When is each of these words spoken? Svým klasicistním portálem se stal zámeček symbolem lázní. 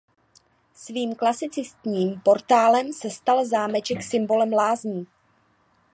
Svým 0.73 1.15
klasicistním 1.15 2.19
portálem 2.21 2.93
se 2.93 3.09
stal 3.09 3.45
zámeček 3.45 4.03
symbolem 4.03 4.51
lázní. 4.53 5.07